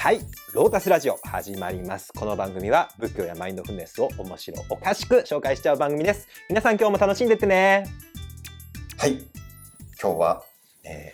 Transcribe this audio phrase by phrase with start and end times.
[0.00, 0.20] はい。
[0.54, 2.10] ロータスラジオ始まります。
[2.14, 6.26] この番組は仏教やマインドフルネスを面白おかしく紹介しちゃう番組です。
[6.48, 7.84] 皆さん今日も楽しんでってね。
[8.96, 9.18] はい。
[10.02, 10.42] 今日は、
[10.84, 11.12] え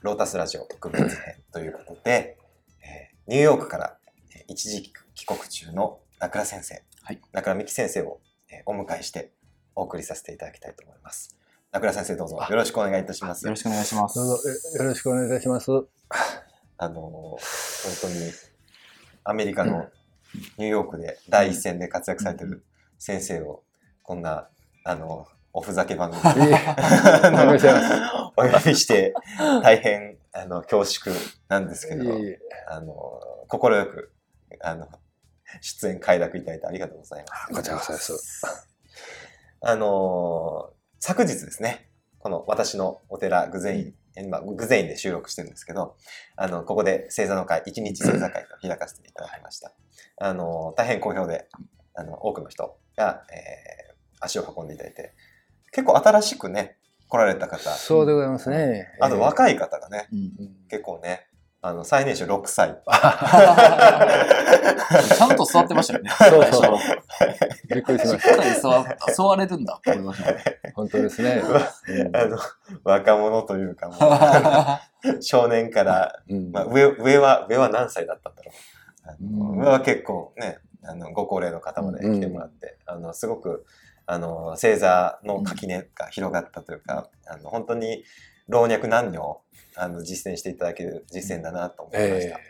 [0.00, 2.38] ー、ロータスラジオ特別編ということで、
[2.82, 3.98] えー、ニューヨークから
[4.46, 8.20] 一時帰国中の名倉先生、はい、名倉美希先生を、
[8.50, 9.32] えー、お迎えして
[9.74, 11.36] お送りさせていただきたいと思います。
[11.72, 12.38] 名倉先生どうぞ。
[12.48, 13.44] よろしくお願いいたします。
[13.44, 14.14] よろしくお願いします。
[14.14, 14.38] どうぞ。
[14.78, 15.68] よろしくお願いいたします
[16.78, 17.38] あの、本
[18.02, 18.14] 当に
[19.24, 19.88] アメリカの
[20.56, 22.64] ニューヨークで第一線で活躍されてる
[22.98, 23.64] 先生を、
[24.02, 24.48] こんな、
[24.84, 26.22] あの、おふざけ番組
[28.36, 29.12] お呼びして、
[29.62, 31.14] 大変、あの、恐縮
[31.48, 32.04] なんですけど、
[32.68, 32.94] あの、
[33.48, 34.12] 快く、
[34.60, 34.88] あの、
[35.60, 37.54] 出演快諾いただいてありがとうございます。
[37.54, 38.42] こちらこそです。
[39.60, 41.90] あの、昨日ですね、
[42.20, 45.96] この私のお寺、グゼイン今、グゼインで収録してるんですけど、
[46.36, 49.72] あの、ここで星座の会、一日星座会を開かせていただきました。
[50.20, 51.48] あの、大変好評で、
[51.94, 55.14] あの、多くの人が、えー、足を運んでいただいて、
[55.72, 56.78] 結構新しくね、
[57.08, 57.70] 来られた方。
[57.70, 58.88] そうでございますね。
[59.00, 60.08] あと若い方がね、
[60.68, 61.27] 結構ね、
[61.60, 62.80] あの、最年少6歳。
[65.16, 66.10] ちゃんと座ってましたよね。
[66.16, 66.78] そうそう。
[67.68, 68.42] びっくりしました。
[68.42, 70.32] しっ座座れるんだ思いました、
[70.74, 71.42] 本当ですね。
[72.14, 72.38] あの、
[72.84, 73.98] 若者というかもう、
[75.22, 78.52] 少年から、まあ、上、上は、上は何歳だったんだろ
[79.20, 79.58] う。
[79.60, 83.66] 上は結構ね、あの、ご高齢の方まで来てもらって、あの、すごく、
[84.06, 88.04] あの、星座の垣根が広がったというか、あの、本当に
[88.48, 89.40] 老若男女、
[89.76, 92.14] あの実践していただける実践だなと思いました。
[92.14, 92.42] えーはい、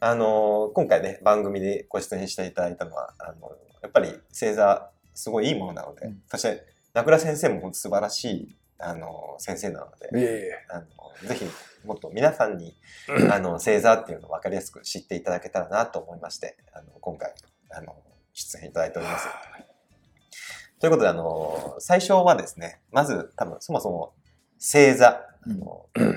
[0.00, 11.44] あの今回ね番組でご出演していただいたのはあのやっぱり星座すごいいいものなので、うん、そして名倉先生も本当素晴らしいあの先生なので、えー、あのぜひ
[11.86, 12.74] もっと皆さんに
[13.30, 17.32] あの星座っていうのを分かりやすく知っていただけたらなと思いましてあの今回
[17.70, 17.96] あの
[18.32, 19.28] 出演いただいております。
[20.80, 24.12] ということであの最初はですねまず多分そもそも
[24.64, 25.20] 星座。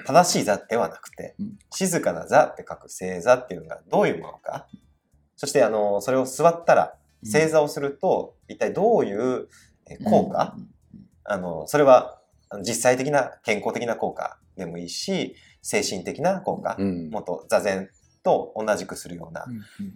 [0.06, 1.36] 正しい座ではなくて、
[1.70, 4.68] 静かな座って書く正座っていうのがどういうものか、
[5.36, 9.50] そしてあの、それを座ったら、正座をすると、一体どういう
[10.06, 10.56] 効果、
[11.26, 12.22] あの、それは
[12.60, 16.78] 実際的な健康的な効果でもいいし、精神的な効果、
[17.12, 17.90] もっと座禅
[18.24, 19.46] と同じくするような、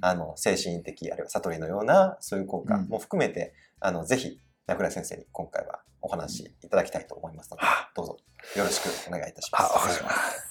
[0.01, 7.63] あの、精神的、あるいは悟りのような、そういう効果も含めて、あの、ぜひ、名倉先生に今回はお話いただきたいと思いますので、
[7.95, 8.17] どうぞ
[8.57, 10.43] よろしくお願いいたします。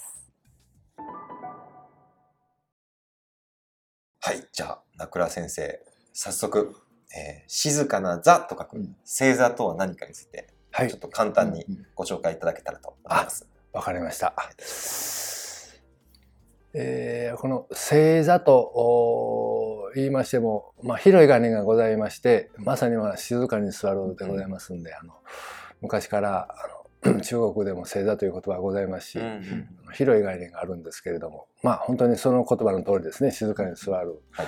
[4.23, 5.81] はい、じゃあ、名倉先生、
[6.13, 6.77] 早速、
[7.17, 13.49] えー、静かな座と書く、星座とは何かについて、はい、ちょっと簡単にご紹介いただけたらと思います。
[13.73, 14.35] わ、かりました。
[16.73, 25.15] えー、この星座と言いましても、まあ、広い概念がございまして、まさには静かに座るでございますんで、あの
[25.81, 26.81] 昔からあの
[27.23, 34.47] 中国でも正座という言葉がございますし、うんうん、広い概念があるんですけれどもまあ本当にその言葉の通りですね静かに座る、はい、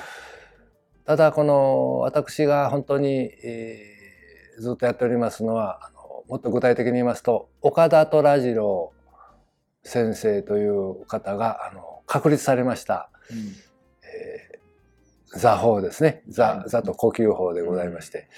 [1.07, 8.93] ただこの私が本当に、えー、ずっとやっておりますのはあのもっと具体的に言いますと岡田虎次郎
[9.83, 13.39] 先生という方があの確立されました、うん。
[13.39, 16.23] えー、座法ですね。
[16.29, 18.29] 座座と呼吸法でございまして、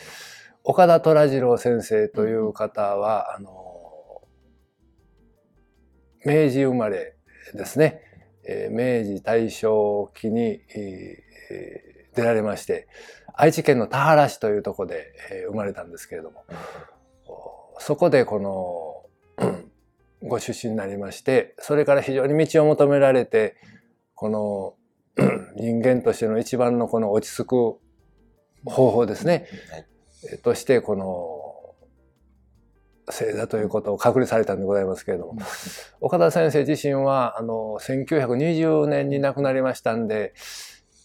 [0.65, 4.23] うん、岡田虎次郎先生という方はあの
[6.25, 7.17] 明治生まれ
[7.53, 8.01] ですね、
[8.47, 12.87] えー、明治大正期に、えー、出られまして
[13.35, 16.45] 愛知県の田原市というところで、えー、生まれたんですけれども、
[17.81, 18.94] そこでこの
[20.29, 23.57] ご出身になりましてそれから非常に道を求められて
[24.15, 24.75] この
[25.57, 27.79] 人間としての一番のこの落ち着く
[28.65, 29.79] 方法ですね、は
[30.35, 31.45] い、としてこの
[33.11, 35.39] せいだということを確立されたんでございますけれども、
[36.01, 40.33] 岡田先生自身はあの1920年に亡くなりましたんで、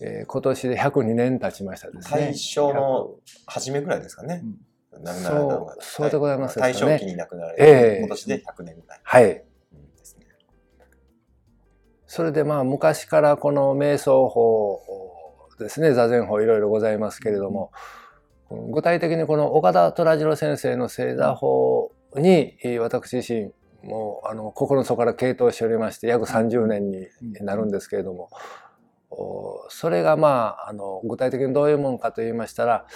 [0.02, 2.22] えー、今年で102年経ちましたですね。
[2.22, 3.16] 大正の
[3.46, 4.42] 初めぐらいですかね。
[4.44, 4.56] うん、
[4.92, 5.76] 亡くなられたのが。
[5.80, 6.62] そうでございますね。
[6.62, 9.00] 大正期に亡くなられて、えー、今年で100年ぐらい。
[9.04, 9.44] はい。
[12.08, 14.82] それでまあ昔からこの瞑想法
[15.60, 17.72] ですね座禅法いろいろございますけれども、
[18.72, 23.52] 具体的にこの岡田虎次郎先生の星座法に私自身
[23.88, 27.08] もあの心の底から傾倒しておりまして約30年に
[27.42, 28.32] なるんですけれども、
[29.70, 32.88] それがまああの具体的にどういうものかと言いましたら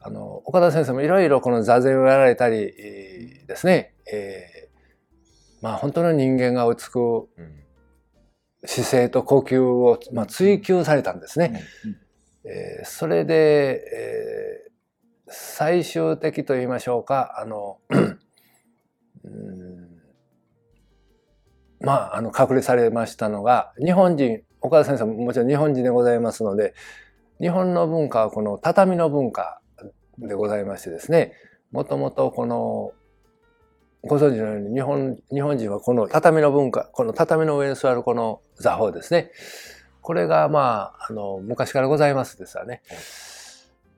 [0.00, 7.28] あの岡田先生もいろいろこの座禅をやられたりですね、えー、まあ本当の人間が落ち着く
[8.66, 11.62] 姿勢と呼吸を、まあ、追求されたんですね。
[12.44, 14.70] えー、それで、えー、
[15.28, 19.86] 最終的と言いましょうか、あの、うん
[21.80, 26.74] まあ、あの、隠れされましたのが、日本人、岡田先生ももちろん日本人でございますので、
[27.40, 29.60] 日本の文化はこの畳の文化
[30.18, 31.32] でございましてですね、
[31.72, 32.92] もともとこの、
[34.02, 39.30] ご存知のように日本、日本人はこの畳の文化、この畳の上に座るこの座法ですね。
[40.00, 42.82] これがまあ、あの、昔からございますですわね。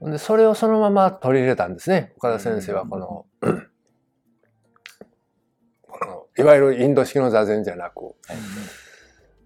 [0.01, 2.13] で、それをそのまま取り入れたんですね。
[2.17, 3.27] 岡田先生はこの、
[5.83, 8.15] このいわゆるインド式の座禅じゃなく、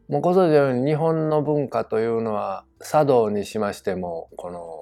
[0.09, 4.82] もうご存知のように日本の文化というのは茶道にしましても、この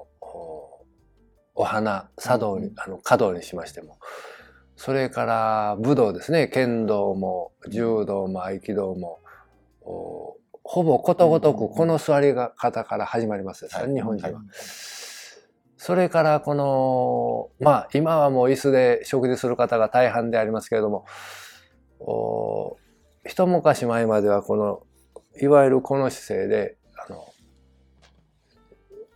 [1.61, 3.99] お花、茶道に、あの、華道にしましても、
[4.77, 9.19] それから武道ですね、剣道も柔道も合気道も、
[9.83, 13.65] ほぼことごとくこの座り方から始まります。
[13.65, 14.41] ですね、日本人は。
[15.77, 21.05] それからこの、まあ今はもう椅子で食事する方が大半でありますけれども、
[23.27, 24.83] 一昔前まではこの、
[25.43, 26.79] いわゆるこの姿勢で、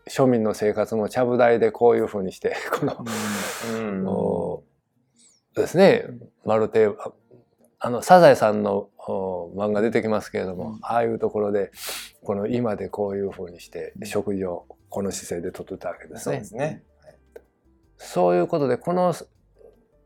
[0.08, 4.62] 庶民の生活もちゃぶ台でこういうふうにして、 この、
[5.54, 6.06] うん、ですね、
[6.44, 6.88] まるで、
[7.78, 8.88] あの、サザエさんの
[9.56, 11.70] 漫画出てきますけれども、うん、ああいうところで、
[12.22, 16.18] この今でこういうふうにして食事をこの姿勢でとってたわけですね。
[16.18, 16.84] そうですね。
[17.96, 19.14] そういうことで、この、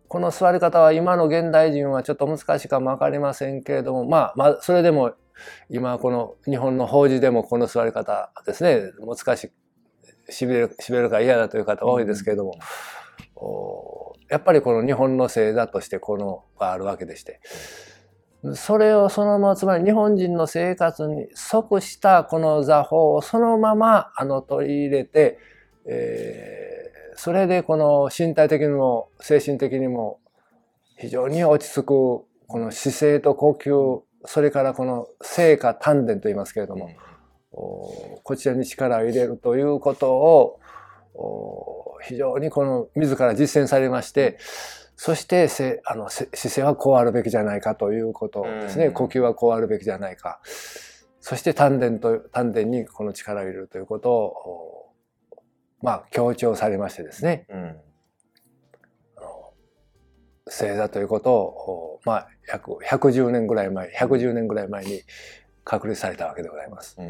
[0.08, 5.12] この座り方は今の現代人はちょっと難しいかもわかりませんけれども、まあ、まあ、それでも
[5.68, 9.52] 今この日本の法事でもこの座り方ですね、難しい、
[10.28, 12.54] しびれる、しびれるから嫌だという方多いですけれども、
[14.16, 17.40] うん、やっぱりこの日本の星座としてこのがあるわけでして、
[18.54, 25.38] それをそのまま、つまり日本人の生活に即したこの座法をそのままあの取り入れて、
[25.86, 30.20] えー、それでこの身体的にも精神的にも
[30.98, 36.90] 非常に落ち着くこの姿勢と呼吸、それからこの成果丹田と言いますけれども、
[38.22, 40.60] こちらに力を入れるということを
[42.02, 44.38] 非常にこの自ら実践されまして、
[44.96, 50.40] そしてせあの姿勢はこうあるべきじゃないかということですね、うん、呼吸はこうあるべきじゃないか。
[51.20, 54.92] そして丹田と丹田にこの力を入れるということを
[55.82, 57.76] まあ強調されましてですね、うん、
[60.48, 65.02] 正座ということをまあ約110年ぐらい前110年ぐらい前に
[65.64, 66.96] 確立されたわけでございます。
[66.98, 67.06] うん、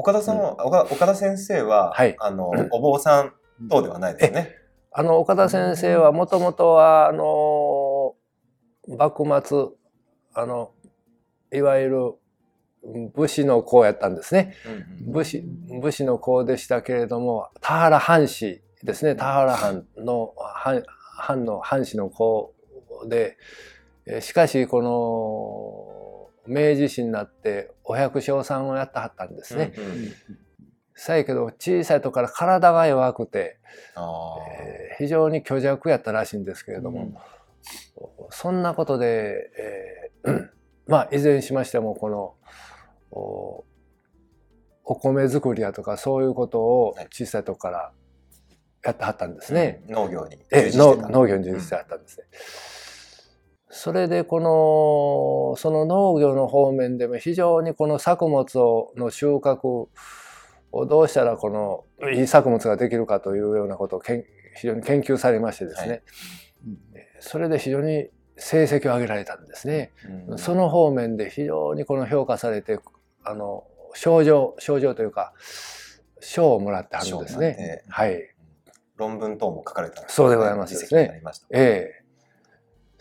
[0.00, 3.34] 岡田さんは、うん、岡田先生は、はい、あのお坊さん
[3.68, 4.56] 等ではないですね。
[4.92, 8.14] あの、岡田先生はもともとは、あの、
[8.88, 9.66] 幕末、
[10.32, 10.72] あの、
[11.52, 12.14] いわゆる
[13.14, 14.54] 武士の子やったんですね。
[15.06, 15.44] 武士、
[15.80, 19.14] 武士の子でしたけれども、田原藩士ですね。
[19.14, 20.34] 田原藩の、
[21.18, 22.54] 藩の藩士の子
[23.06, 23.36] で、
[24.20, 25.89] しかし、この、
[26.46, 29.72] 明治史になってお百姓さんをやってはったんですね。
[30.94, 33.58] さやけど小さい時から体が弱くて、
[33.96, 37.14] えー、非常に虚弱やったらしいんですけれども、うん、
[38.28, 39.50] そんなことで、
[40.24, 40.48] えー、
[40.86, 42.34] まあいずれにしましてもこの
[43.12, 43.64] お
[44.84, 47.92] お米作りやとかそういうことを小さい時から
[48.84, 49.82] やってはったんですね。
[49.88, 52.26] うん、農業に従事して農業に従事してはったんですね。
[52.30, 52.38] うん、
[53.70, 58.44] それでこのその農業の方面でも非常にこの作物
[58.96, 59.86] の収穫
[60.72, 66.02] どうしたらこのいい作物ができるかというようなことを非常に研究されましてですね、はい、
[67.20, 68.08] それで非常に
[68.40, 69.92] 成績を上げられたんですね。
[70.28, 72.78] うん、その方面で非常にこの評価されて、
[73.22, 75.34] あの、賞状、賞状というか、
[76.20, 77.82] 賞をもらってはるんですね。
[77.88, 78.34] はい。
[78.96, 81.22] 論文等も書かれた、そうでございますですね。
[81.50, 81.99] ええ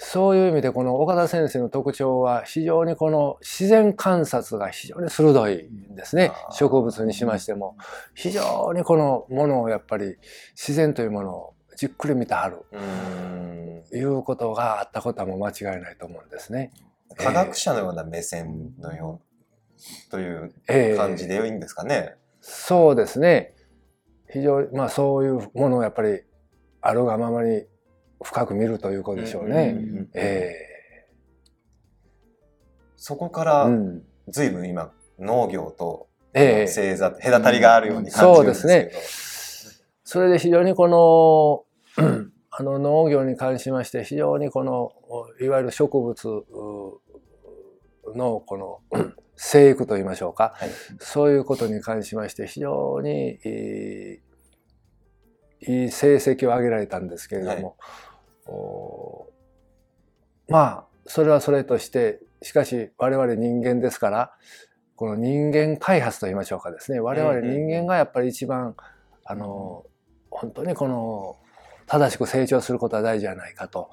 [0.01, 6.31] そういう意味でこの岡田先生の特徴は非常にこの自然観察が非常に鋭いんですね。
[6.53, 7.75] 植物にしましても。
[8.15, 10.15] 非常にこのものをやっぱり
[10.55, 12.65] 自然というものをじっくり見てはる。
[13.93, 16.71] いうことがあったことはもう間違いないと思うんですね。
[17.17, 19.19] 科学者のような目線のよ
[20.07, 20.53] う、という
[20.95, 21.95] 感じでいいんですかね。
[21.95, 23.53] えー、そうですね。
[24.31, 26.21] 非常に、まあそういうものをやっぱり
[26.79, 27.65] あるがままに
[28.23, 30.07] 深く見るということでしょうね。
[32.95, 33.69] そこから
[34.27, 39.79] 随分今農業と星座、えー、隔たりがあるように感じるんですけど、そうですね。
[40.03, 41.65] それで非常にこの
[42.51, 44.91] あの農業に関しまして非常にこの
[45.39, 46.43] いわゆる植物
[48.15, 48.79] のこの
[49.35, 50.69] 生育と言いましょうか、はい。
[50.99, 54.19] そういうことに関しまして非常にいい
[55.61, 57.77] いい成績を上げられたんですけれども、
[58.47, 59.27] お
[60.47, 64.33] まあそれはそれとしてしかし我々人間ですから
[64.95, 66.99] この人間開発と言いましょうかですね。
[66.99, 68.75] 我々人間がやっぱり一番
[69.23, 69.85] あの
[70.29, 71.37] 本当にこの
[71.87, 73.89] 正しく成長することは大事じゃないかと、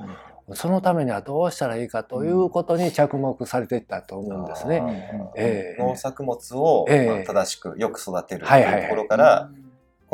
[0.53, 5.33] そのためにはどうしたらいいかということに着目されていったと思うんですね。
[5.35, 5.83] ええ。
[5.83, 7.07] 農作物を、ええ。
[7.07, 9.51] まあ正しくよく育てるとはいはいはいいうところから、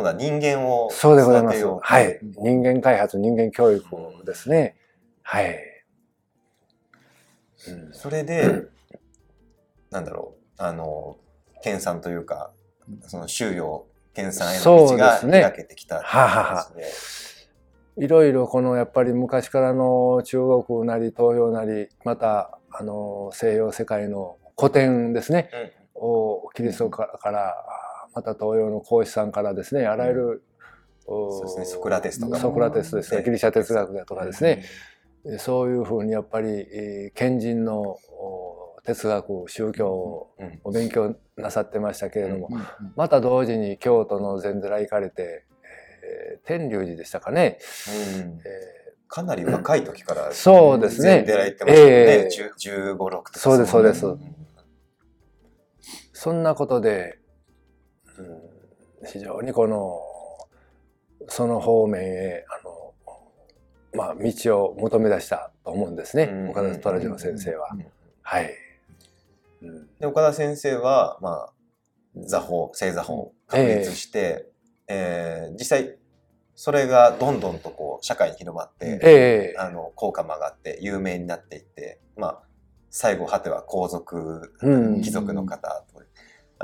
[0.02, 1.64] 今度は人間をそうでございます。
[1.64, 2.18] はい。
[2.22, 3.84] 人間開発、人間教育
[4.26, 4.76] ですね。
[5.22, 5.56] はい。
[7.68, 8.64] うんそれで、
[9.90, 11.18] なんだろう、あの、
[11.62, 12.50] 研鑽というか、
[13.02, 16.68] その収容、研鑽への道が開けてきたっていうははは
[17.96, 25.48] いろいろこのやっぱり昔からの中国なり東洋なり、またあの西洋世界の古典ですね。
[25.52, 25.82] ね。
[25.94, 27.54] をキリストから、
[28.14, 30.44] また東洋の孔子さんからですね、あらゆる、
[31.06, 31.64] おそうですね。
[31.66, 34.64] ソクラテスとかソクラテスですねギリシャ哲学だとかですね、
[35.38, 40.46] そういうふうにやっぱり、えー賢人のお哲学、宗教をうん。
[40.46, 42.62] うんお勉強なさってましたけれども、うん
[42.96, 45.46] また同時に京都の禅寺行かれて、
[46.04, 47.58] えー天龍寺でしたかね、
[48.18, 48.38] うん。
[48.40, 48.42] え
[49.08, 51.24] かなり若い時から、そうですね。
[51.24, 51.92] 全然行ってましたよね。
[51.92, 52.28] ええ。
[52.64, 53.38] 10 15、6とか。
[53.38, 54.06] そうですそうです。
[54.06, 54.18] んー
[56.12, 57.21] そんなことで、うん
[59.04, 60.00] 非常にこの
[61.28, 62.94] その方面へあの、
[63.94, 66.50] まあ、道を求め出したと思うんですね、うん。
[66.50, 67.68] 岡田虎次郎先生は。
[67.72, 67.86] うん。
[68.22, 68.50] はい、
[69.62, 69.88] うん。
[69.98, 71.52] で、岡田先生は、まあ、
[72.16, 74.46] 座法、正座法を確立して、
[74.88, 75.96] えー実際、
[76.54, 79.58] それがどんどんとこう、社会に広まって、ええ。
[79.58, 82.42] あの、効果も上がって、有名になっていって、まあ、
[82.90, 85.00] 最後、果ては皇族、うん。
[85.00, 85.91] 貴族の方と、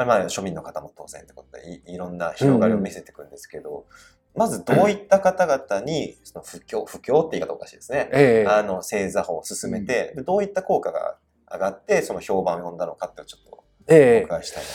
[0.03, 3.87] あまあ、庶民の方も当然ってことでい、いろんな広がりを見せていくんですけど、
[4.35, 8.09] まずどういった方々に、その不況、不況って言い方おかしいですね。
[8.13, 11.17] ええあの、正座法を進めて、でどういった効果が
[11.53, 14.69] 上がって、その評判を呼んだのかってちょっとおええ伺いしたいな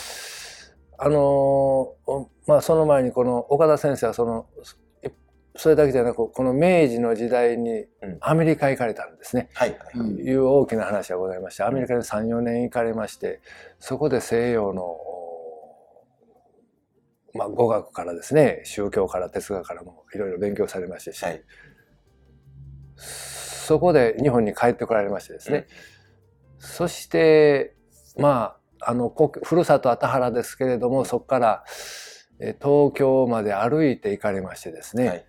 [0.97, 4.47] あのーおまあその前にこの岡田先生はその
[5.05, 5.09] い
[5.55, 9.59] それだけじゃなくこの明治の時代にうんアメリカ行かれたんですね、と。
[9.59, 9.79] はい、はい。
[9.95, 13.41] うんいう大きな話がございましてアメリカに34年行かれまして
[13.79, 15.12] そこで西洋の、お
[17.33, 21.43] まあ、語学からですね宗教から哲学からもいろいろ勉強されましてし、はい。
[22.95, 25.67] そこで日本に帰ってこられましてですね、
[26.59, 27.75] そして
[28.17, 29.13] まああの
[29.43, 31.63] ふるさとは田原ですけれどもそこから
[32.39, 35.25] えー東京まで歩いて行かれましてですね、はい。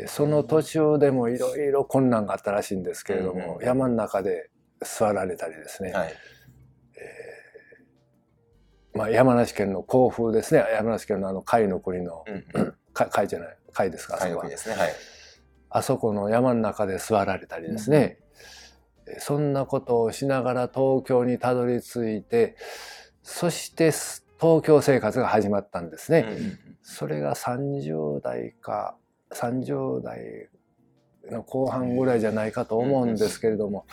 [0.00, 3.66] えーその途中でもいろいろ困難があったらしいんですけれども、うん。
[3.66, 4.50] 山の中で
[4.82, 6.12] 座られたりですね、はい。
[8.94, 12.74] まあ、山梨県の甲府ですね山梨県のあの甲斐の国のうんうん。
[12.94, 13.56] か甲斐じゃない？
[13.74, 14.76] 甲斐ですかあそこは海ですね。
[14.76, 14.92] はい。
[15.70, 18.24] あそこの山の中で座られたりですね、えー
[19.18, 22.56] そんなことをしながら東京にたどり着いて
[23.22, 26.24] そしてす東京生活が始まったんですね。
[26.80, 28.96] それが30代か
[29.32, 30.48] 30代
[31.30, 33.84] の後半ぐらいじゃないかと思うんですけれども、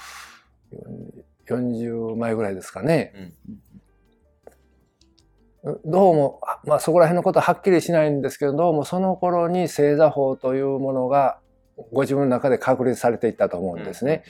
[1.48, 3.34] 40前ぐらいですかね。
[5.64, 11.38] どうも、あまあそこら辺のことははっきりしないんですけど、どうもその頃に星座法というものが
[11.92, 14.24] ご自分の中で確立されていったと思うんですね。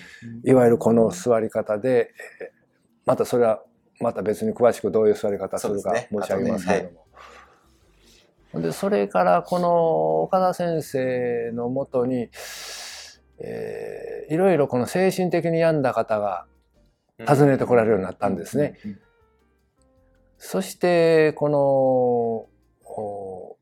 [0.44, 2.62] いわゆるこの座り方で、えー
[3.04, 3.64] またそれは
[4.00, 6.92] また別に詳しくどういう座り方するか申し上げますけれど
[8.54, 8.62] も。
[8.62, 12.30] でそれからこの岡田先生のもとに、
[13.40, 16.46] えーいろいろこの精神的に病んだ方が
[17.26, 18.76] 訪ねてこられるようになったんですね。
[20.44, 23.58] そしてこのお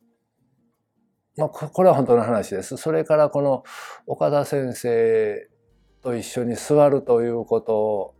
[1.35, 2.77] まあここれは本当の話です。
[2.77, 3.63] それからこの
[4.07, 5.49] 岡田先生
[6.01, 8.15] と一緒に座るということ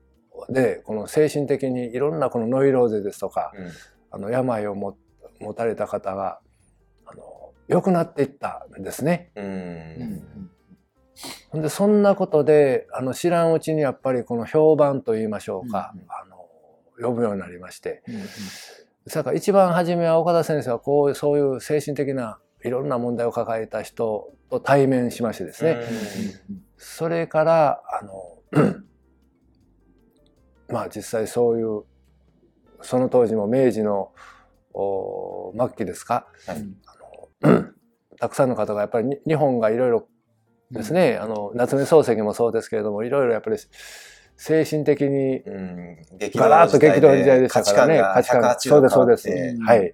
[0.52, 3.72] でこの精神的にいろんなこのノイローゼですとかうん
[4.12, 4.98] あの病をも
[5.40, 6.42] 持たれた方が
[7.06, 9.32] あの良くなっていったんですね。
[9.36, 10.50] うん。
[11.50, 15.94] ほんでそんなことであの知らんうちにやっぱりこの評判といいましょうか、
[17.02, 18.04] 呼ぶようになりまして。
[19.14, 25.82] だから一番初めは岡田先生はこういうそういう精神的ないろんな問題を抱えた人と対面しましてですね、
[26.78, 28.74] それからあの
[30.70, 31.84] まあ実際そういう
[32.82, 34.12] その当時も明治の
[34.74, 36.68] お末期ですか、はい。
[37.42, 37.64] あの
[38.20, 40.08] たくさんの方がやっぱりに日本がいろいろ
[40.72, 43.58] ですね、あの夏目漱石もそうですけれどもいろいろやっぱり
[44.42, 45.98] 精神的にうん、
[46.34, 48.02] ガラッと激動の時代でしたからね。
[48.02, 49.30] 価値観がそうです、そうです。
[49.62, 49.94] はい。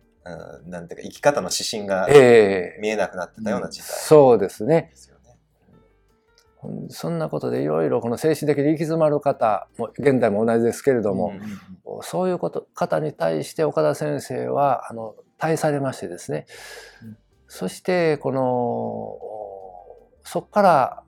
[0.64, 4.90] うん、なんていうか、生き方の指針がええ見えなくなってたような時代そうですね。
[4.92, 6.88] ですよね。
[6.90, 11.34] そんなことでいろいろこの精神的に行き詰まる方も現代も同じですけれども、
[12.04, 16.46] そういうこと方に対して岡田先生はあの対されましてですね、
[17.04, 21.04] うんそしてこのおそこから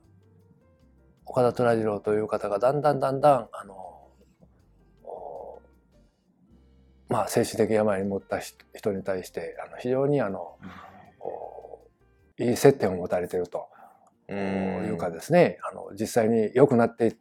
[1.27, 3.73] 岡田虎次郎という方がだんだんだんだんあの
[5.03, 5.61] お
[7.09, 10.57] まあ精神的病に持った人人に対してあの非常にあの、
[11.19, 11.79] お
[12.39, 13.67] いい接点を持たれていると
[14.29, 14.87] うん。
[14.87, 17.15] いうかですね、あの実際に良くなって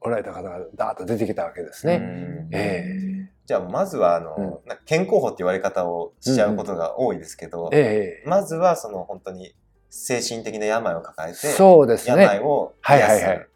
[0.00, 1.96] おられた方がダーッと出てきたわけですね。
[1.96, 2.54] うん。
[2.54, 3.12] え
[3.44, 4.78] じゃあ、まずは、あの、うん。
[4.86, 8.28] 健康法って言われ方をしちゃうことが多いですけど、えええ。
[8.28, 9.52] まずは、その、本当に、
[9.94, 12.22] 精神的な病を抱えて、そうですね。
[12.22, 13.02] 病を癒す。
[13.02, 13.46] はいはいはい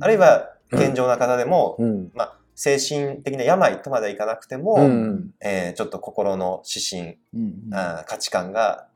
[0.00, 2.10] あるいは、健常な方でも、うん。
[2.14, 5.30] まあ、精神的な病とまではいかなくても、うん。
[5.40, 8.86] えーちょっと心の指針、うんあー価値観が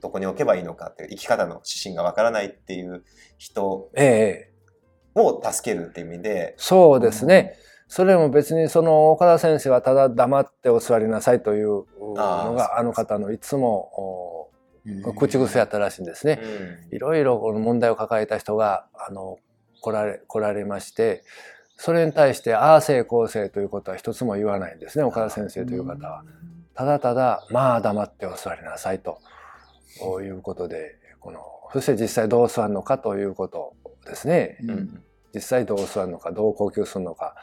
[0.00, 3.04] どこに置けばいいのかっていう生き方の指針がわからないっていう
[3.36, 4.50] 人え
[5.16, 7.54] えを助けるっていう意味で、そうですね。
[7.86, 14.37] それも別にその岡田先生はただ黙ってお座りなさいというのがあの方のいつも
[15.16, 16.40] 口癖やったらしいんですね。
[16.92, 19.38] いろいろこの問題を抱えた人があの
[19.80, 21.22] 来られ来られまして
[21.76, 26.24] それに対してああ性こう性ということは一つも言わないんですね岡田先生という方は。
[26.74, 29.20] ただただまあ黙ってお座りなさいと
[30.22, 31.40] いうことでこの
[31.72, 33.74] そして実際どう座るのかということ
[34.06, 34.58] ですね。
[34.62, 35.02] うん
[35.34, 37.34] 実際どう座るのかどう呼吸するのか、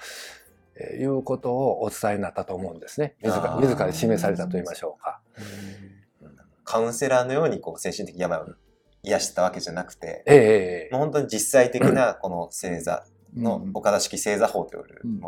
[0.75, 5.22] えーいうことをお伝えになったと思うんですね自ら自ら示されたと言いましょうか。
[6.65, 8.45] カウンセラーのようにこう精神的病を
[9.03, 13.05] 癒したわけじゃなくて、ええもう本当に実際的な この星座
[13.36, 14.84] のうん岡田式星座法という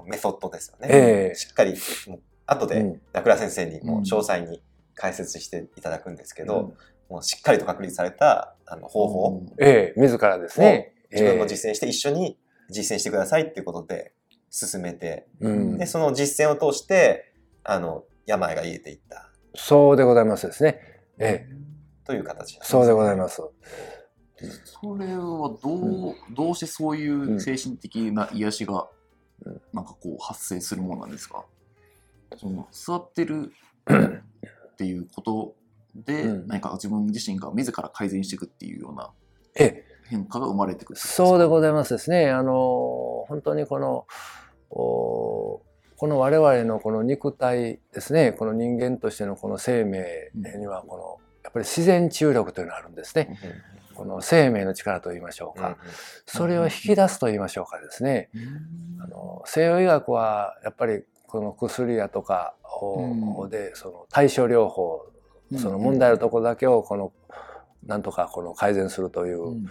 [0.08, 0.88] メソッドですよね。
[0.92, 1.36] ええ。
[1.36, 1.76] しっかり、
[2.08, 3.02] もう後でうん。
[3.14, 4.62] 名倉先生にも詳細に
[4.96, 6.48] 解説していただくんですけうん。
[6.48, 6.74] ど、
[7.10, 10.94] もうしっかりと確立されたあの方法をええ自らですね。
[11.12, 12.38] 自分も実践して一緒に
[12.70, 14.14] 実践してくださいっていうことで
[14.50, 15.78] 進めて、うん。
[15.78, 19.30] で、その実践を通して、あの、病が癒えていった。
[19.56, 20.97] そうでございますですね。
[21.20, 21.56] ええ。
[22.06, 23.20] という形なんそうでございす。
[23.20, 23.42] ます。
[24.64, 28.88] それはどう、どうしてそういう精神的な癒しが
[29.46, 29.62] うん。
[29.74, 31.46] なんかこう発生するものなんですか？
[32.38, 33.52] その座ってる
[34.72, 35.56] っていうこと
[35.96, 36.48] でうん。
[36.48, 39.12] 何か自分自身が自ら改善していくっていうような
[39.56, 39.86] ええ。
[40.10, 42.30] 変化が生まれてくるそうでございざいますですね。
[42.30, 44.08] あの本当にこの
[44.70, 45.62] お
[45.98, 53.40] この我々のこの肉体ですねこの人間としてのこの生命にはこのやっぱり自然治癒力というのがあるんですね。
[53.96, 55.78] この生命の力と言いましょうか。
[56.28, 58.30] それを引き出すと言いましょうかですね。
[59.02, 62.54] あの西洋医学はやっぱりこの薬やとか
[63.50, 65.08] でその対症療法
[65.58, 67.12] その問題のところだけをこの
[67.86, 69.68] なんとかこの改善するという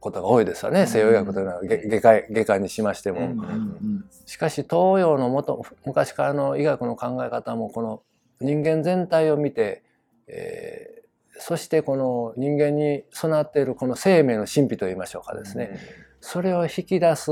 [0.00, 0.86] ことが多いですよね、うん。
[0.86, 8.02] 西洋医学というのはげ外科外科にしましても、うんうんしかし東洋の元昔からの医学の考え方もこの
[8.40, 9.82] 人間全体を見て、
[10.26, 10.98] えー
[11.40, 15.78] そしてこの人間に備わっているこの生命の神秘といいましょうかですね、
[16.20, 17.26] それを引き出す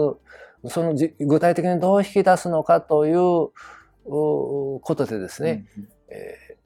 [0.69, 3.51] そのじ具体的にどう引き出すのかというう
[4.05, 5.67] ことでですね、
[6.09, 6.57] えー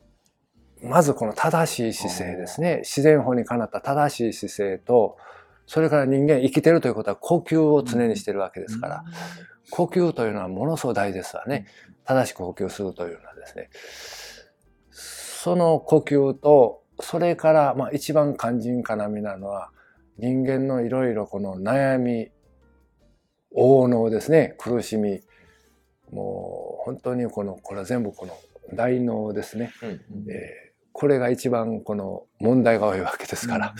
[0.83, 2.79] まずこの正しい姿勢ですね。
[2.79, 5.19] 自然法にかなった正しい姿勢と
[5.70, 9.04] それから人間生きてるということは呼吸を常にしてるわけですから、
[9.70, 11.64] 呼吸というのはものすごい大事ですわね
[12.04, 13.70] 正しく呼吸するというのはですね
[14.90, 19.70] その呼吸とそれからまあ一番肝心要なのは
[20.18, 22.30] 人間のいろいろこの悩み
[23.54, 24.56] 応能ですね。
[24.59, 25.20] 苦しみ。
[26.11, 28.37] もう本当にこのこれは全部この
[28.74, 29.90] 大脳ですね、うん
[30.28, 33.74] えーこれが一番この問題が多いわけですから、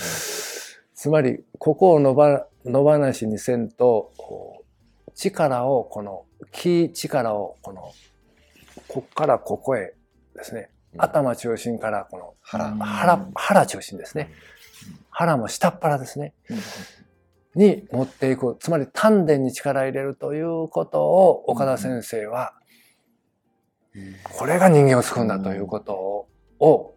[1.01, 4.13] つまりここを野放しにせんと
[5.15, 7.91] 力をこの気力をこの
[8.87, 9.95] こっからここへ
[10.37, 12.77] ですね頭中心からこの腹。
[12.77, 14.31] 腹腹中心ですね。
[15.09, 16.35] 腹も下っ腹ですね。
[17.55, 18.59] に持っていく。
[18.61, 22.53] つまり丹田に力入れるということを岡田先生は
[24.37, 26.29] これが人間を救うんだということを
[26.61, 26.95] を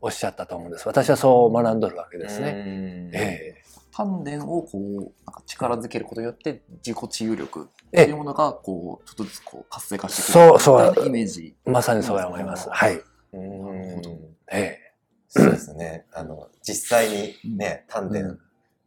[0.00, 0.86] おっしゃったと思うんです。
[0.86, 2.52] 私はそう学んどるわけですね。
[2.52, 3.54] ねえ
[3.92, 11.06] 丹田をこうなんか力づけることによって自己治癒力えというものがこうちょっとずつこう活性化してくそうそう。
[11.06, 11.54] イメージ。
[11.64, 12.68] えまさにそうや思います。
[12.68, 13.00] はい。
[13.32, 14.02] うん。
[14.52, 14.78] え。
[15.28, 16.06] そうですね。
[16.12, 17.08] あの、実際
[17.44, 18.38] にね、丹田うん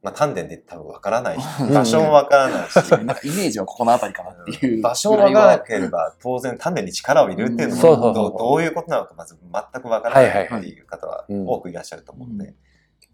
[0.02, 4.82] まあ、丹田で多分わからないし、場所もわからないし、なんかイメージはここの辺りかなっていう。
[4.82, 8.00] 場所もわからなければ、当然丹田に力を入れるっていうのうん。
[8.00, 12.54] もどうどういうことなのかまず全くわからないっていう方はうん多くいらっしゃると思うので、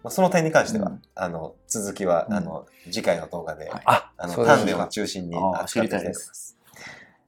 [0.04, 1.02] まあ、その点に関しては、うん。
[1.16, 2.36] あの続きは、うん。
[2.36, 3.82] あの次回の動画で、はい。
[3.86, 6.14] あ、あの丹田を中心に扱っていきたいと思いま。
[6.14, 6.58] す。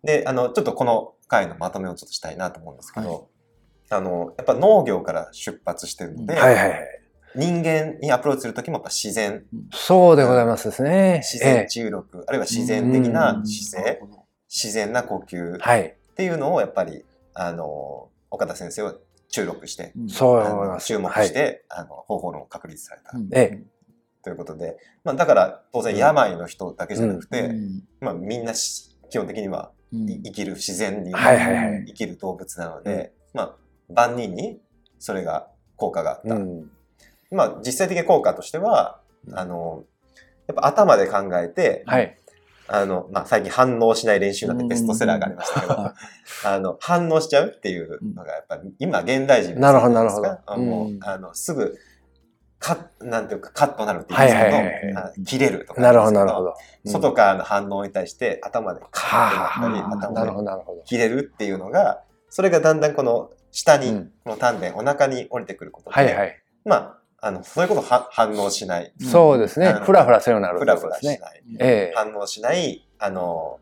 [0.04, 3.22] で、あの、ちょっとこの回のまとめをちょっとしたいなと思うんですけど、はい。
[3.90, 6.36] あの、やっぱ農業から出発してるので。
[7.36, 11.22] 人間にアプローチするときもやっぱ自然、そうでございますですね。
[11.24, 13.48] 自然ええ注力、あるいは自然的なうん。
[13.48, 14.00] 姿勢、
[14.50, 15.56] 自然な呼吸。
[15.56, 15.96] っはい。
[16.16, 18.96] ていうのをやっぱり、あの、岡田先生は
[19.30, 20.10] 注力して、うん。
[20.10, 23.18] そう注目して、あの、方法論を確立された。
[23.18, 23.30] うん。
[23.34, 23.62] え
[24.24, 27.84] ということで、まあだから当然病の人だけじゃなくて、うん。
[28.02, 30.10] まあみんなし基本的にはうん。
[30.10, 31.86] い生きる自然にはいはいはい。
[31.88, 33.56] 生きる動物なので、まあ
[33.94, 34.60] 万人に
[35.00, 36.36] それが効果があった。
[36.36, 36.72] うん。
[37.32, 39.00] まあ実際的な効果としては、
[39.34, 39.84] あの、
[40.48, 42.18] やっぱ頭で考えて、はい。
[42.70, 45.96] あの、まあ最近反応しない練習なんてベストセラーがありましたけど、は
[46.44, 50.58] あの、反応しちゃうっていうのがやっぱり今現代人なるほどなるほど。
[50.58, 51.00] もう、うん。
[51.02, 51.78] あの、すぐ、
[52.60, 54.74] カなんていうか、カットなるって言うんですけど、はいはい。
[54.74, 55.82] はいあ切れるとか。
[55.82, 56.56] なるほどなるほど。
[56.86, 56.92] うん。
[56.92, 60.82] 外からの反応に対して頭でカッてなったり、頭でどなるほど。
[60.84, 64.12] 切れるっていうのが、それがだんだんこの下に、うん。
[64.26, 66.44] この丹田、お腹に降りてくることで、はいはい。
[66.66, 69.06] まあ、あの、そういうことは反応しない、うん。
[69.06, 69.74] そうですね。
[69.84, 71.58] ふらふらせようになるふらふらしない、ね。
[71.60, 71.94] ええ。
[71.94, 73.60] 反応しない、あの、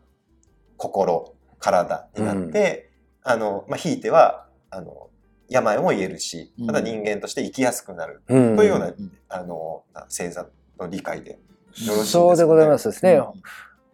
[0.76, 2.90] 心、体になって、
[3.24, 5.10] あの、まあ、ひいては、あの、
[5.48, 8.56] 病も癒えるし、た人間として生きやすくなる、うん。
[8.56, 10.46] というような、うんあの、な星座
[10.78, 12.04] の理解でよろしいですかね。
[12.04, 13.14] そうでございますですね。
[13.14, 13.24] うん。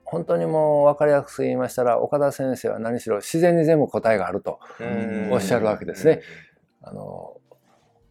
[0.05, 4.61] 本当にもう分かりやすく言いましたら、岡田先生は何しろ自然に全部答えがあると。
[4.81, 5.33] うん。
[5.33, 6.21] おっしゃるわけですね。
[6.83, 7.39] あの、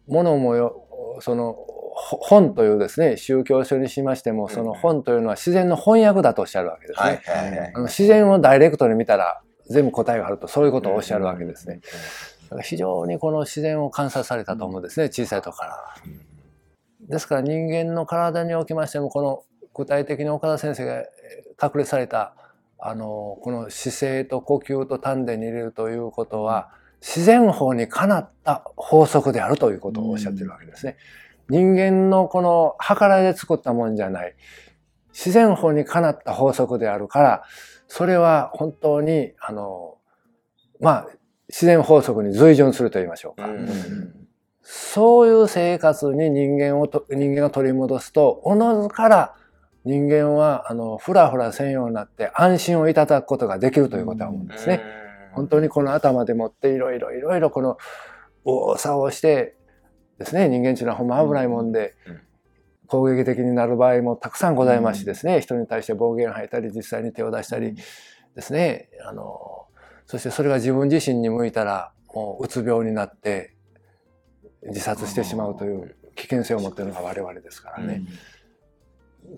[0.08, 0.86] ものもよ、
[1.20, 1.52] その、
[1.94, 7.22] ほ本というですね、宗教書にしましても、その本というのは自然の翻訳だとおっしゃるわけですはいね。
[7.26, 11.80] はいはいあの自然をダイレクトに見たら全部答えがあると、そういうことをおっしゃるわけですね。
[12.44, 15.76] だから非常にこの自然を観察されたと思うんですね、小さい時から。
[17.08, 19.42] ですから人間の体におきましても、この
[19.74, 22.34] 具体的に岡田先生がえー確立された、
[22.80, 26.70] あの、この姿勢と呼吸と丹田に入れるということは、
[27.02, 30.96] 自然法にかなった法則であるということをおっしゃってるわけですね。
[31.48, 34.34] 人間のこの計らいで作ったもんじゃない。
[35.12, 37.42] 自然法にかなった法則であるから、
[37.88, 39.96] それは本当に、あの、
[40.80, 41.08] まあ、
[41.48, 43.48] 自然法則に随順すると言いましょうか。
[43.48, 44.22] うん
[44.64, 49.34] そういう生活に人間をと、人間が取り戻すと、おのずから
[49.84, 54.80] 人間は、あの、ふらふらせんようになって安心をいただくことができるということは思うんですね。
[55.34, 57.78] 本当にこの頭でもっていろいろいろいろこの
[58.44, 59.56] 右往左往して
[60.18, 62.20] ですね、人間っていうのはほんま危ないもんでうん、
[62.86, 67.74] 攻撃的になる場合もたくさんございますしですね、人に対して暴言吐いたり、実際に手を出したり
[68.34, 69.66] ですね、あの、
[70.06, 73.54] そしてそれが自分自身に向いたら、もううつ病になって
[74.66, 78.02] 自殺してしまうという危険性を持っているのが我々ですからね。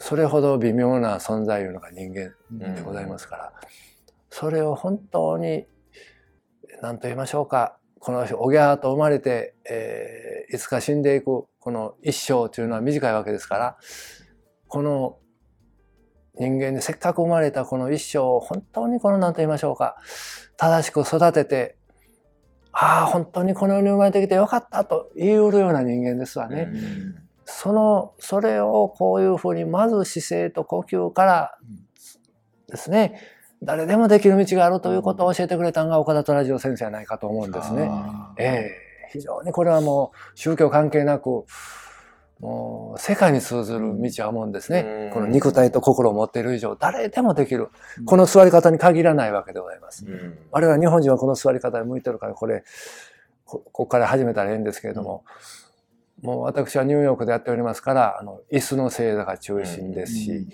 [0.01, 3.53] それほど微妙な存在いうのが人間でございますから、
[4.31, 5.67] それを本当に
[6.83, 7.79] 何と言いましょうか。
[7.99, 13.77] このおぎゃーと生まれて、えーいつか死んでいくこの一生というのは短いわけですから
[14.69, 15.19] この
[16.39, 19.97] 人間にせっかく生まれたこの一生を本当にこの何と言いましょうか。
[20.57, 21.77] 正しく育てて
[22.73, 26.69] ああ本当にこの世に生まれてきてよかったと言いうるような人間ですわね。
[27.45, 31.59] そのそれをこういうふうにまず姿勢と呼吸から
[32.69, 33.21] ですね。
[33.65, 37.91] 誰でもできる道があるということを教えてくれたのが岡田トラジオ先生じゃないかと思うんですね。
[38.37, 41.45] ええ非常にこれはもう宗教関係なく
[42.41, 45.07] もう世界に通ずる道は思うんですね。
[45.07, 47.69] うんこの肉体と心を持っている以上誰でもできる。
[48.07, 50.05] この座り方に限らないわけでございます。
[50.05, 52.65] うん我々日本人はこの座り方に向いてるからこれ
[53.45, 55.25] こここから始めたらいいんですけれども、
[56.23, 60.49] もう私はニューヨークでやっておりますからあの椅子の正座が中心ですし、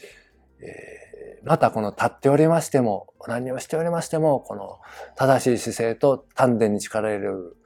[0.60, 1.09] えー
[1.42, 4.78] またこの立っておりましても何をしておりましてもこの
[5.16, 7.56] 正しい姿勢と丹田に力を入れる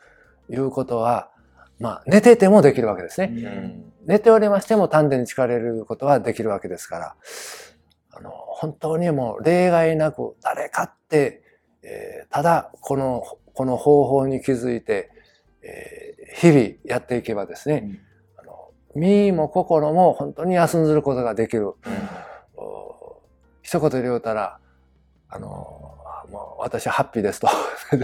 [0.50, 1.30] いうことは
[1.80, 3.32] まあ寝ててもできるわけですね。
[3.32, 7.16] うん寝ておりましても丹田に力を入れることはできるわけですから、
[8.12, 11.42] あの、本当にもう例外なく誰かって、
[11.82, 13.22] えーただこの、
[13.54, 15.10] この方法に気づいて、
[15.62, 18.00] えー日々やっていけばですね、
[18.36, 21.74] あの身も心も本当に休んずることができる。
[22.56, 23.03] お
[23.64, 24.58] 一言で言うたら、
[25.28, 25.48] あの、
[26.30, 27.48] もう私はハッピーですと。
[27.92, 27.96] う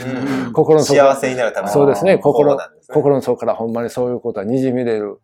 [0.49, 5.20] ん心の底幸せになるためのそうですね心ね心の底からほんまにそういうことはにじみ出る。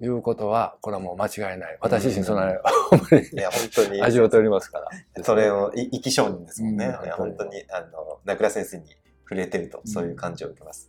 [0.00, 1.76] いうことは、これはもう間違いない。
[1.80, 2.42] 私自身その、
[2.88, 4.00] ほんまにいや、本当に。
[4.00, 4.78] 味を取りますか
[5.16, 5.24] ら。
[5.24, 6.96] それを、い生き証人ですもんね。
[7.16, 8.84] 本当に、あの、名倉先生に
[9.24, 10.87] 触れてると、そういう感じを受けます。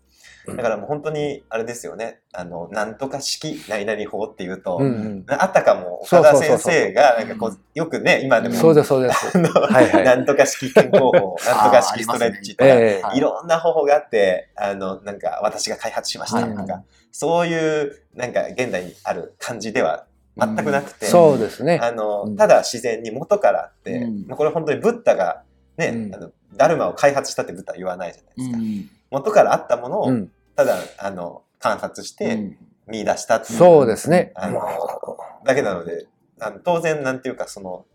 [0.49, 2.19] うんだからもう本当に、あれですよね。
[2.33, 5.25] あの、なんとか式、何々法っていうと、うんうん。
[5.27, 9.37] あったかも、岡田先生が、なんかこう、よくね、今でも、そうです、そうです。
[9.37, 11.11] あのはいはいなんとか式健康法、
[11.45, 20.05] なんとか式ストレッチとか、ええはいいろんな方法があって、あの、なんか私が開発しましたとか、はいそういう、なんか現代にある感じでは
[20.37, 21.79] 全くなくて、そうですね。
[21.81, 25.43] あの、うんただ自然に元からあって、うんまあこれ本当にブッダが
[25.77, 28.57] ね、うんあのダルマを開発したってブッダは言わないじゃないですか。
[28.57, 30.31] うん元からあったものを、うん。
[30.59, 34.33] ただ、あの、観察して見出したっていう、そうですね。
[34.35, 34.61] あの
[35.45, 36.05] だけなので、
[36.41, 37.85] あの当然なんていうか、その、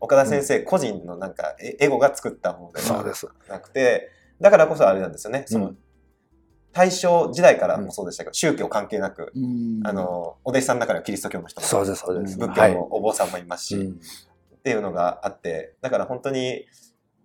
[0.00, 3.04] 岡田先生個人のなんか、エエゴが作ったものでは。
[3.50, 4.08] なくて、
[4.40, 5.44] だからこそあれなんですよね。
[5.46, 5.78] その、うん
[6.72, 12.38] 大正時代からもそうでしたけど、宗教関係なく、うんあの、お弟子さんの中にはキリスト教の人も、そうです、そうです。
[12.38, 14.00] 仏はい教のお坊さんもいますし、うん
[14.56, 16.66] っていうのがあって、だから本当に、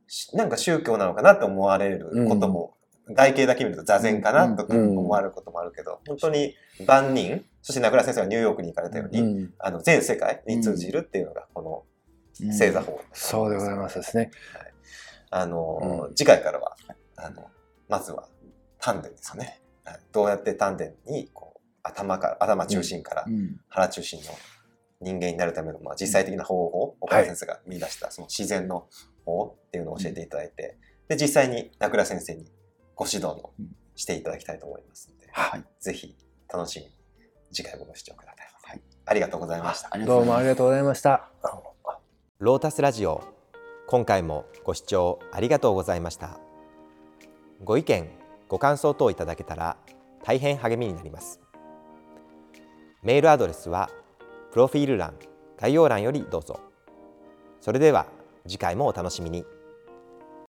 [0.08, 2.76] しなんか宗教なのかなと思われることも、
[3.14, 11.84] 外形だけ見ると座禅かなとかうん思われることもあるけど、本当に万人、そして名倉先生がニューヨークに行かれたように、うんあの全世界に通じるっていうのがこの
[12.52, 14.32] 星座法、そうでございますですね。
[15.30, 16.76] あの、次回からは、
[17.16, 17.50] あの、
[17.88, 18.28] まずは
[18.80, 19.62] 丹田ですよね。
[19.86, 20.00] はい。
[20.12, 23.60] どうやって丹田にこう頭から、頭中心からうん。
[23.70, 24.32] 腹中心の
[25.02, 28.88] 人間になるための、まあ、実際的な方法、岡田先生が見出したその自然の
[29.26, 32.46] 方っていうのを教えていただいて、で、実際に名倉先生に
[32.96, 35.64] ご指導のうんしていただきたいと思いますので、はい。
[35.80, 36.16] ぜひ
[36.52, 36.92] 楽しみに
[37.52, 38.72] 次回もご視聴ください。
[38.72, 38.82] はい。
[39.06, 39.98] ありがとうございました。
[39.98, 41.30] どうもありがとうございました。
[42.40, 43.24] ロータスラジオ
[43.88, 46.40] 今回もご視聴ありがとうございました。
[47.64, 48.10] ご意見
[48.48, 49.78] ご感想等いただけたら
[50.24, 51.40] 大変励みになります。
[53.04, 53.90] メールアドレスは
[54.52, 55.14] プロフィール欄
[55.60, 56.60] 概要欄よりどうぞ。
[57.60, 58.08] それでは
[58.48, 59.46] 次回もお楽しみに